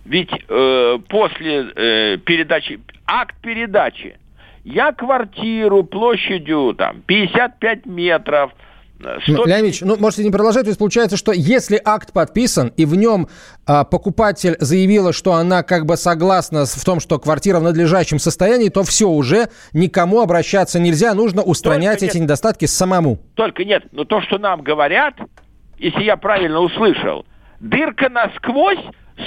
[0.07, 4.17] Ведь э, после э, передачи, акт передачи,
[4.65, 8.53] я квартиру площадью там 55 метров,
[9.01, 12.73] 100 Ну, Леонид Ильич, ну, можете не продолжать, то есть получается, что если акт подписан,
[12.77, 13.29] и в нем
[13.67, 18.69] а, покупатель заявила, что она как бы согласна в том, что квартира в надлежащем состоянии,
[18.69, 22.25] то все, уже никому обращаться нельзя, нужно устранять Только эти нет.
[22.25, 23.19] недостатки самому.
[23.35, 25.15] Только нет, но то, что нам говорят,
[25.79, 27.25] если я правильно услышал,
[27.61, 28.79] дырка насквозь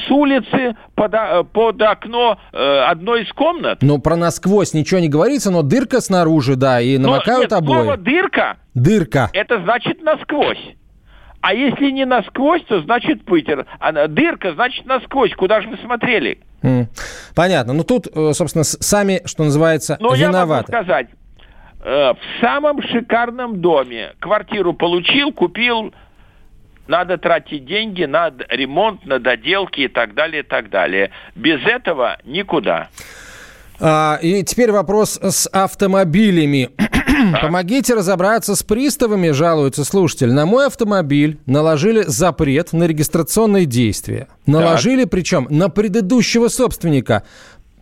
[0.08, 1.14] с улицы под,
[1.54, 3.80] под окно э, одной из комнат.
[3.82, 7.94] Ну, про насквозь ничего не говорится, но дырка снаружи, да, и Но намокают нет, слово
[7.94, 8.04] обои.
[8.04, 9.30] дырка Дырка.
[9.34, 10.76] это значит насквозь.
[11.42, 13.66] А если не насквозь, то значит пытер.
[13.80, 15.34] А дырка значит насквозь.
[15.36, 16.40] Куда же вы смотрели?
[17.36, 17.74] Понятно.
[17.74, 20.72] Ну, тут, э, собственно, сами, что называется, Но Ну, я могу виноваты.
[20.72, 21.08] сказать,
[21.84, 25.94] э, в самом шикарном доме квартиру получил, купил,
[26.88, 31.12] надо тратить деньги на ремонт, на доделки и так далее, и так далее.
[31.36, 32.90] Без этого никуда.
[33.80, 36.70] А, и теперь вопрос с автомобилями.
[37.42, 40.32] Помогите разобраться с приставами, жалуется слушатель.
[40.32, 44.28] На мой автомобиль наложили запрет на регистрационные действия.
[44.46, 47.24] Наложили, причем, на предыдущего собственника.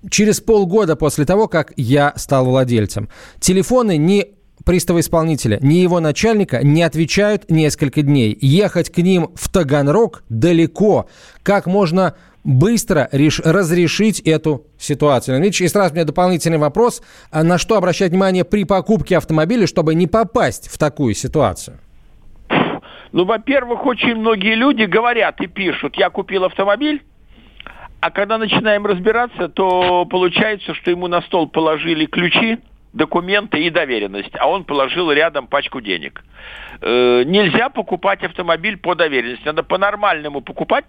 [0.10, 3.10] Через полгода после того, как я стал владельцем.
[3.40, 4.34] Телефоны ни
[4.65, 8.38] пристава исполнителя, ни его начальника не отвечают несколько дней.
[8.41, 11.08] Ехать к ним в Таганрог далеко.
[11.43, 15.39] Как можно быстро реш- разрешить эту ситуацию?
[15.39, 17.02] Ильич, и сразу у меня дополнительный вопрос.
[17.32, 21.78] А На что обращать внимание при покупке автомобиля, чтобы не попасть в такую ситуацию?
[23.12, 27.04] Ну, во-первых, очень многие люди говорят и пишут, я купил автомобиль,
[28.00, 32.60] а когда начинаем разбираться, то получается, что ему на стол положили ключи,
[32.94, 36.24] документы и доверенность, а он положил рядом пачку денег.
[36.82, 40.86] Э, нельзя покупать автомобиль по доверенности, надо по-нормальному покупать.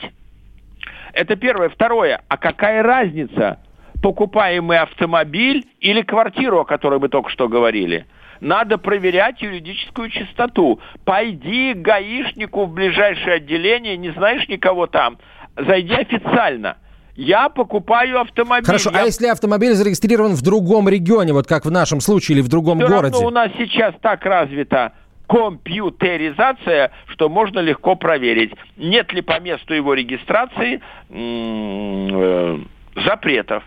[1.12, 1.68] Это первое.
[1.68, 3.60] Второе, а какая разница,
[4.02, 8.06] покупаемый автомобиль или квартиру, о которой мы только что говорили?
[8.40, 10.80] Надо проверять юридическую чистоту.
[11.04, 15.18] Пойди к гаишнику в ближайшее отделение, не знаешь никого там,
[15.56, 16.78] зайди официально.
[17.14, 18.64] Я покупаю автомобиль.
[18.64, 22.42] Хорошо, Я а если автомобиль зарегистрирован в другом регионе, вот как в нашем случае, или
[22.42, 23.12] в другом Всё городе?
[23.12, 24.92] равно у нас сейчас так развито
[25.28, 32.58] компьютеризация, что можно легко проверить, нет ли по месту его регистрации э,
[33.06, 33.64] запретов.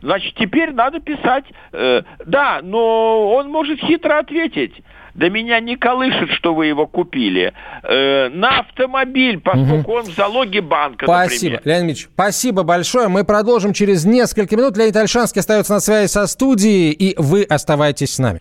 [0.00, 4.74] Значит, теперь надо писать, э, да, но он может хитро ответить.
[5.18, 7.52] Да меня не колышет, что вы его купили.
[7.82, 9.98] Э, на автомобиль, поскольку угу.
[9.98, 11.60] он в залоге банка, Спасибо, например.
[11.64, 13.08] Леонид Ильич, спасибо большое.
[13.08, 14.76] Мы продолжим через несколько минут.
[14.76, 18.40] Леонид Альшанский остается на связи со студией, и вы оставайтесь с нами.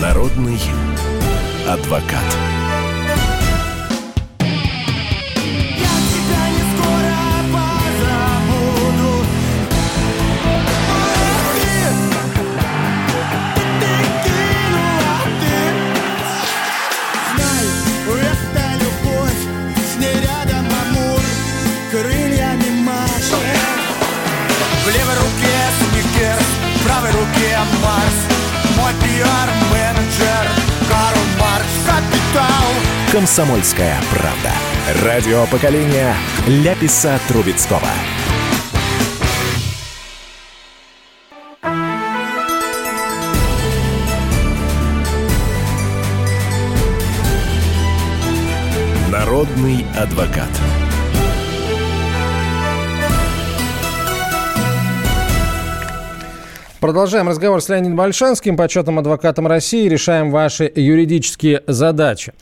[0.00, 0.58] Народный
[1.68, 2.61] адвокат.
[33.34, 35.06] «Комсомольская правда».
[35.06, 36.14] Радио поколения
[36.46, 37.80] Ляписа Трубецкого.
[49.10, 50.50] Народный адвокат.
[56.80, 59.88] Продолжаем разговор с Леонидом Альшанским, почетным адвокатом России.
[59.88, 62.34] Решаем ваши юридические задачи.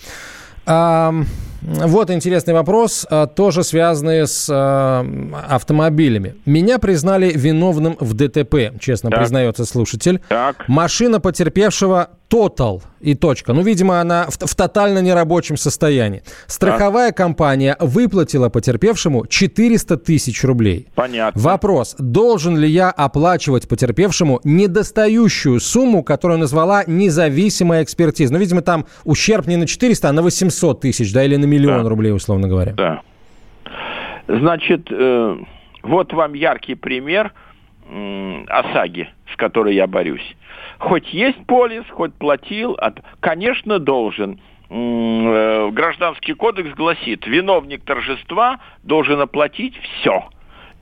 [0.66, 5.04] Вот интересный вопрос, а, тоже связанный с а,
[5.48, 6.36] автомобилями.
[6.46, 9.20] Меня признали виновным в ДТП, честно так.
[9.20, 10.20] признается слушатель.
[10.28, 10.66] Так.
[10.68, 13.52] Машина потерпевшего Total и точка.
[13.52, 16.22] Ну, видимо, она в, в тотально нерабочем состоянии.
[16.46, 17.16] Страховая так.
[17.16, 20.86] компания выплатила потерпевшему 400 тысяч рублей.
[20.94, 21.40] Понятно.
[21.40, 28.32] Вопрос, должен ли я оплачивать потерпевшему недостающую сумму, которую назвала независимая экспертиза?
[28.32, 31.82] Ну, видимо, там ущерб не на 400, а на 800 тысяч, да, или на миллион
[31.82, 31.88] да.
[31.88, 32.74] рублей, условно говоря.
[32.74, 33.02] Да.
[34.28, 35.36] Значит, э,
[35.82, 37.32] вот вам яркий пример
[38.48, 40.36] ОСАГИ, с которой я борюсь.
[40.78, 42.78] Хоть есть полис, хоть платил,
[43.20, 44.40] конечно, должен.
[44.70, 50.28] Э, гражданский кодекс гласит, виновник торжества должен оплатить все.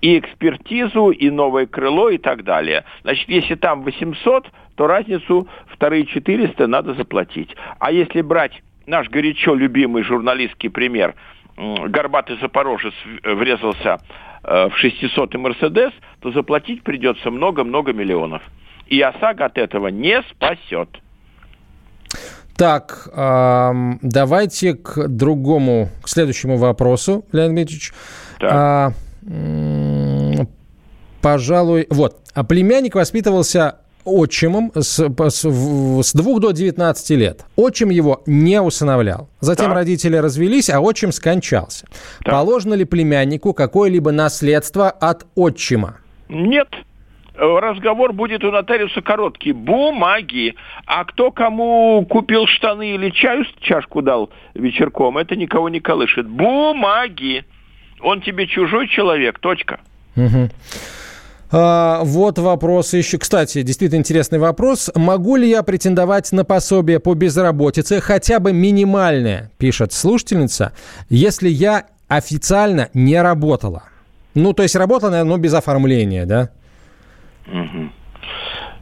[0.03, 2.85] И экспертизу, и новое крыло, и так далее.
[3.03, 4.47] Значит, если там 800,
[4.77, 7.57] то разницу вторые 400 надо заплатить.
[7.81, 11.15] А если брать наш горячо любимый журналистский пример,
[11.89, 13.99] горбатый запорожец врезался
[14.45, 18.43] э, в 600-й Мерседес, то заплатить придется много-много миллионов
[18.89, 20.89] и ОСАГО от этого не спасет.
[22.57, 27.93] Так, э, давайте к другому, к следующему вопросу, Леонид Дмитриевич.
[28.43, 28.91] А,
[31.23, 32.17] пожалуй, вот.
[32.35, 33.79] А племянник воспитывался
[34.09, 37.45] отчимом с, с, с 2 до 19 лет.
[37.57, 39.29] Отчим его не усыновлял.
[39.41, 39.75] Затем так.
[39.75, 41.87] родители развелись, а отчим скончался.
[42.25, 42.35] Так.
[42.35, 45.99] Положено ли племяннику какое-либо наследство от отчима?
[46.29, 46.69] Нет
[47.39, 49.53] разговор будет у нотариуса короткий.
[49.53, 50.55] Бумаги.
[50.87, 56.27] А кто кому купил штаны или чаю чашку дал вечерком, это никого не колышет.
[56.29, 57.45] Бумаги.
[58.01, 59.39] Он тебе чужой человек.
[59.39, 59.81] Точка.
[60.17, 60.51] Угу.
[61.51, 63.19] А, вот вопрос еще.
[63.19, 64.91] Кстати, действительно интересный вопрос.
[64.95, 70.73] Могу ли я претендовать на пособие по безработице, хотя бы минимальное, пишет слушательница,
[71.09, 73.85] если я официально не работала?
[74.35, 76.51] Ну, то есть работала, но без оформления, да?
[77.47, 77.78] Угу.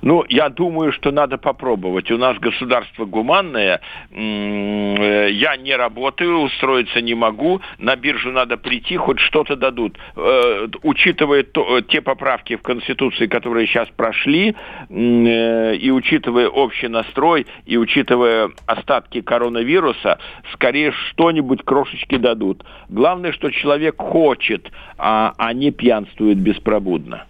[0.07, 2.13] Ну, я думаю, что надо попробовать.
[2.13, 3.81] У нас государство гуманное.
[4.13, 7.61] Э, я не работаю, устроиться не могу.
[7.79, 9.99] На биржу надо прийти, хоть что-то дадут.
[10.15, 14.55] Э, учитывая то, те поправки в Конституции, которые сейчас прошли,
[14.89, 20.21] э, и учитывая общий настрой, и учитывая остатки коронавируса,
[20.53, 22.65] скорее что-нибудь крошечки дадут.
[22.89, 27.25] Главное, что человек хочет, а, а не пьянствует беспробудно.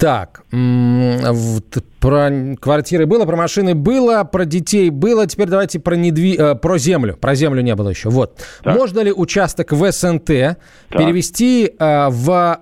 [0.00, 0.44] Так,
[2.00, 5.26] про квартиры было, про машины было, про детей было.
[5.26, 6.36] Теперь давайте про, недви...
[6.38, 7.18] Э, про землю.
[7.20, 8.08] Про землю не было еще.
[8.08, 8.38] Вот.
[8.62, 8.74] Так.
[8.74, 10.56] Можно ли участок в СНТ так.
[10.90, 12.60] перевести э, в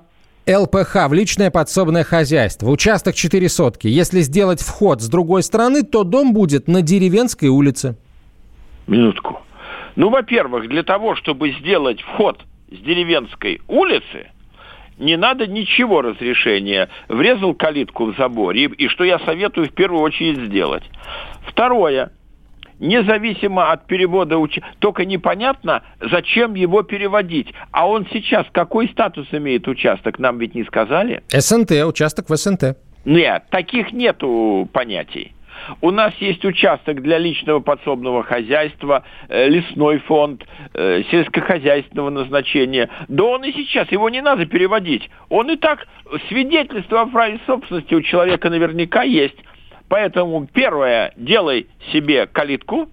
[0.49, 2.71] ЛПХ, в личное подсобное хозяйство?
[2.71, 3.87] Участок 4 сотки.
[3.87, 7.97] Если сделать вход с другой стороны, то дом будет на деревенской улице.
[8.89, 9.39] Минутку.
[9.95, 14.27] Ну, во-первых, для того, чтобы сделать вход с деревенской улицы–
[14.99, 16.89] не надо ничего разрешения.
[17.09, 18.65] Врезал калитку в заборе.
[18.65, 20.85] И, и что я советую в первую очередь сделать.
[21.47, 22.11] Второе.
[22.79, 24.59] Независимо от перевода уч...
[24.79, 27.53] только непонятно, зачем его переводить.
[27.73, 31.23] А он сейчас какой статус имеет участок, нам ведь не сказали?
[31.29, 32.77] СНТ, участок в СНТ.
[33.05, 35.33] Нет, таких нету понятий.
[35.81, 40.45] У нас есть участок для личного подсобного хозяйства, э, лесной фонд,
[40.75, 42.89] э, сельскохозяйственного назначения.
[43.09, 45.09] Да он и сейчас, его не надо переводить.
[45.29, 45.87] Он и так,
[46.29, 49.37] свидетельство о праве собственности у человека наверняка есть.
[49.89, 52.89] Поэтому первое, делай себе калитку,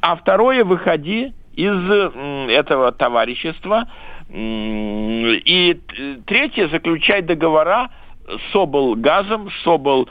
[0.00, 3.88] а второе, выходи из этого товарищества.
[4.30, 5.80] И
[6.26, 7.88] третье, заключай договора
[8.28, 8.94] с обл.
[8.94, 10.08] газом, с обл.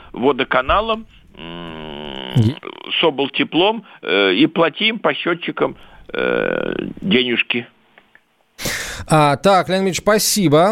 [1.37, 2.55] Водоканалом, м,
[2.99, 3.29] с обл.
[3.29, 5.77] теплом э, и плати им по счетчикам
[6.13, 7.67] э, денежки.
[9.09, 10.71] А, так, Леонид Ильич, спасибо.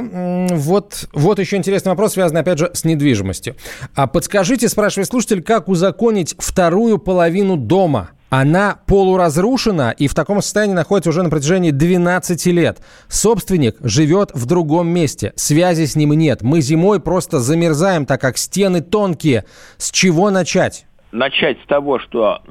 [0.51, 3.55] Вот, вот еще интересный вопрос, связанный, опять же, с недвижимостью.
[3.95, 8.09] А подскажите, спрашивает слушатель, как узаконить вторую половину дома?
[8.29, 12.79] Она полуразрушена и в таком состоянии находится уже на протяжении 12 лет.
[13.07, 15.31] Собственник живет в другом месте.
[15.35, 16.41] Связи с ним нет.
[16.41, 19.45] Мы зимой просто замерзаем, так как стены тонкие.
[19.77, 20.85] С чего начать?
[21.15, 22.41] начать с того, что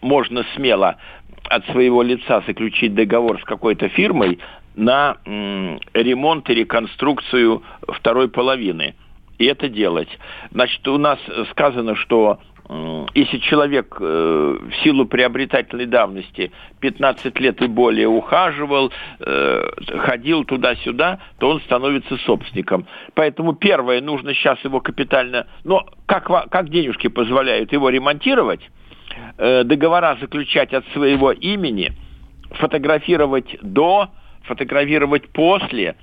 [0.00, 0.96] можно смело
[1.48, 4.38] от своего лица заключить договор с какой-то фирмой
[4.76, 8.94] на ремонт и реконструкцию второй половины.
[9.38, 10.08] И это делать.
[10.52, 11.18] Значит, у нас
[11.50, 12.38] сказано, что
[13.14, 19.68] если человек э, в силу приобретательной давности 15 лет и более ухаживал, э,
[19.98, 22.86] ходил туда-сюда, то он становится собственником.
[23.14, 25.48] Поэтому первое, нужно сейчас его капитально...
[25.64, 28.60] Но как, как денежки позволяют его ремонтировать,
[29.38, 31.92] э, договора заключать от своего имени,
[32.52, 34.10] фотографировать до,
[34.44, 35.96] фотографировать после,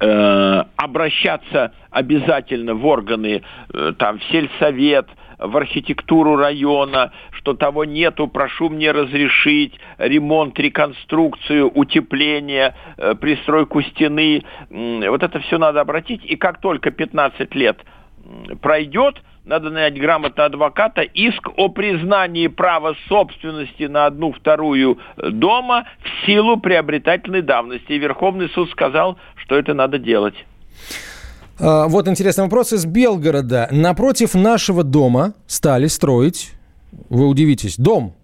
[0.00, 3.42] э, обращаться обязательно в органы,
[3.72, 11.70] э, там, в сельсовет, в архитектуру района, что того нету, прошу мне разрешить ремонт, реконструкцию,
[11.70, 14.42] утепление, э, пристройку стены.
[14.70, 16.24] Вот это все надо обратить.
[16.24, 17.78] И как только 15 лет
[18.60, 19.16] пройдет,
[19.48, 26.58] надо нанять грамотного адвоката, иск о признании права собственности на одну вторую дома в силу
[26.58, 27.92] приобретательной давности.
[27.92, 29.18] И Верховный суд сказал,
[29.48, 30.34] что это надо делать.
[31.58, 33.68] А, Вот интересный вопрос из Белгорода.
[33.70, 36.52] Напротив нашего дома стали строить,
[37.08, 38.14] вы удивитесь, дом.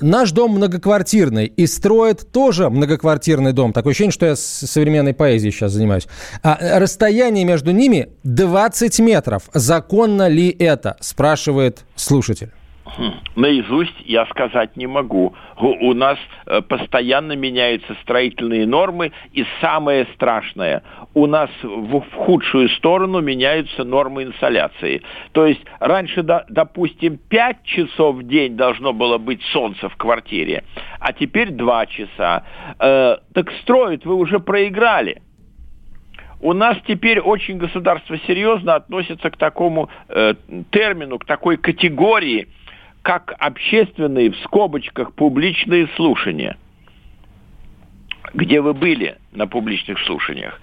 [0.00, 3.74] Наш дом многоквартирный и строят тоже многоквартирный дом.
[3.74, 6.08] Такое ощущение, что я с современной поэзией сейчас занимаюсь.
[6.42, 9.50] А расстояние между ними 20 метров.
[9.52, 10.96] Законно ли это?
[11.00, 12.52] Спрашивает слушатель.
[12.96, 15.34] Хм, Наизусть я сказать не могу.
[15.56, 20.82] У нас э, постоянно меняются строительные нормы, и самое страшное,
[21.14, 25.02] у нас в, худшую сторону меняются нормы инсоляции.
[25.32, 30.64] То есть раньше, до- допустим, 5 часов в день должно было быть солнце в квартире,
[30.98, 32.44] а теперь 2 часа.
[32.78, 35.22] Э, так строят, вы уже проиграли.
[36.42, 40.34] У нас теперь очень государство серьезно относится к такому э,
[40.70, 42.48] термину, к такой категории,
[43.02, 46.56] как общественные, в скобочках, публичные слушания.
[48.34, 50.60] Где вы были на публичных слушаниях?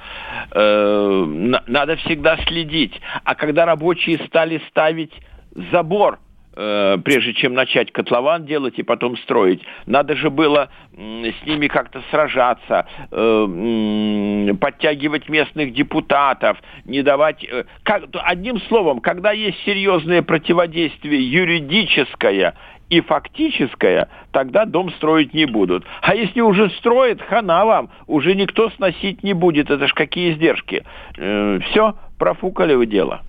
[0.51, 2.99] Э, на- надо всегда следить.
[3.23, 5.11] А когда рабочие стали ставить
[5.71, 6.19] забор,
[6.58, 9.62] э, прежде чем начать котлован делать и потом строить.
[9.86, 17.43] Надо же было с ними как-то сражаться, э, подтягивать местных депутатов, не давать...
[17.43, 22.55] э, как, одним словом, когда есть серьезное противодействие юридическое
[22.89, 25.86] и фактическое, тогда дом строить не будут.
[26.01, 29.70] А если уже строят, хана вам, уже никто сносить не будет.
[29.70, 30.84] Это ж какие издержки.
[31.14, 33.22] все, профукали вы дело.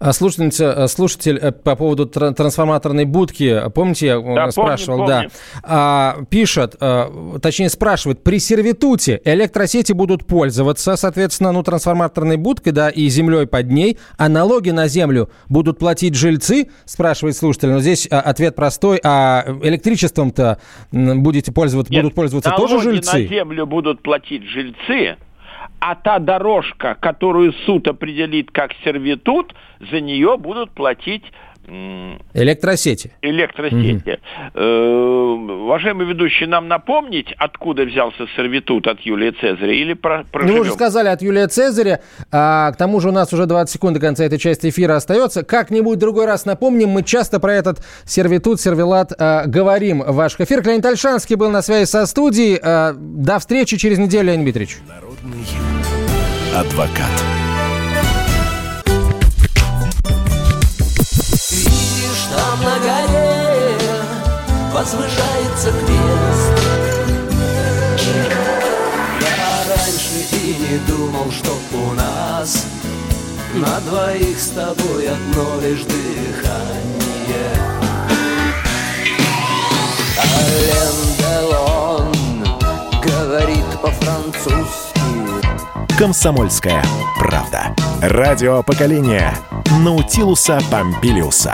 [0.00, 5.14] А Слушательница, слушатель э, по поводу тра- трансформаторной будки, помните, я э, Да, спрашивал, помним,
[5.14, 5.30] помним.
[5.30, 12.72] да, А, пишет, э, точнее спрашивает, при сервитуте электросети будут пользоваться, соответственно, ну, трансформаторной будкой,
[12.72, 17.80] да, и землей под ней, а налоги на землю будут платить жильцы, спрашивает слушатель, но
[17.80, 20.58] здесь а, ответ простой, а электричеством-то
[20.92, 23.12] будете пользоваться, Нет, будут пользоваться тоже жильцы?
[23.22, 25.16] на землю будут платить жильцы,
[25.80, 29.54] а та дорожка, которую суд определит как сервитут,
[29.90, 31.24] за нее будут платить
[32.32, 33.12] Электросети.
[33.20, 34.18] электросети.
[34.54, 40.54] Э, уважаемый ведущий, нам напомнить, откуда взялся сервитут от Юлия Цезаря или про, Ну, проживем?
[40.54, 42.00] вы уже сказали от Юлия Цезаря.
[42.32, 45.42] А, к тому же у нас уже 20 секунд до конца этой части эфира остается.
[45.44, 46.88] Как-нибудь другой раз напомним.
[46.88, 50.64] Мы часто про этот сервитут, сервилат а, говорим в ваших эфирах.
[50.66, 52.58] Леонид Альшанский был на связи со студией.
[52.62, 54.78] А, до встречи через неделю, Леонид Дмитриевич.
[55.22, 55.46] Народный
[56.54, 57.22] адвокат.
[61.50, 63.76] Видишь, там на горе
[64.72, 66.54] возвышается крест.
[69.20, 72.66] Я раньше и не думал, что у нас
[73.54, 77.52] на двоих с тобой одно лишь дыхание.
[80.18, 82.12] Ален Делон
[83.02, 84.87] говорит по-французски.
[85.98, 86.80] «Комсомольская
[87.18, 87.74] правда».
[88.00, 89.34] Радио поколения
[89.82, 91.52] Наутилуса Помпилиуса.